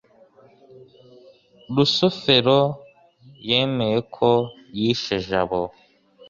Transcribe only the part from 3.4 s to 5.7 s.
yemeye ko yishe jabo